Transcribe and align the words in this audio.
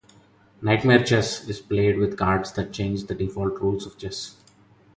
"Knightmare 0.63 1.03
Chess" 1.05 1.47
is 1.47 1.59
played 1.61 1.99
with 1.99 2.17
cards 2.17 2.51
that 2.53 2.73
change 2.73 3.05
the 3.05 3.13
default 3.13 3.61
rules 3.61 3.85
of 3.85 3.99
chess. 3.99 4.35